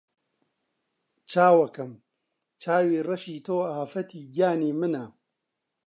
[1.31, 1.91] چاوەکەم!
[2.61, 5.05] چاوی ڕەشی تۆ ئافەتی گیانی منە